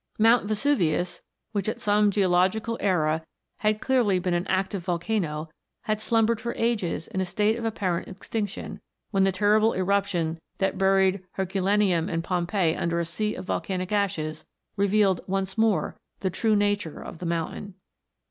Mount 0.17 0.47
Vesuvius, 0.47 1.21
which 1.51 1.69
at 1.69 1.79
some 1.79 2.09
geological 2.09 2.75
era 2.81 3.23
had 3.59 3.81
clearly 3.81 4.17
been 4.17 4.33
an 4.33 4.47
active 4.47 4.83
volcano, 4.83 5.47
had 5.83 6.01
slumbered 6.01 6.41
for 6.41 6.55
ages 6.55 7.07
in 7.09 7.21
a 7.21 7.23
state 7.25 7.55
of 7.55 7.65
apparent 7.65 8.07
extinction, 8.07 8.81
when 9.11 9.25
the 9.25 9.31
terrible 9.31 9.73
eruption 9.75 10.39
that 10.57 10.79
buried 10.79 11.23
Herculaneum 11.33 12.09
and 12.09 12.23
Pompeii 12.23 12.75
under 12.75 12.99
a 12.99 13.05
sea 13.05 13.35
of 13.35 13.45
volcanic 13.45 13.91
ashes, 13.91 14.43
revealed 14.75 15.21
once 15.27 15.55
more 15.55 15.95
the 16.21 16.31
true 16.31 16.55
nature 16.55 16.99
of 16.99 17.19
the 17.19 17.27
mountain. 17.27 17.75